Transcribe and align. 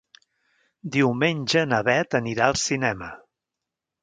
Diumenge 0.95 1.63
na 1.73 1.83
Bet 1.91 2.19
anirà 2.21 2.49
al 2.51 2.59
cinema. 2.63 3.13